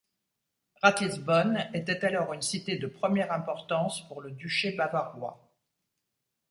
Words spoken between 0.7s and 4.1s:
Ratisbonne était alors une cité de première importance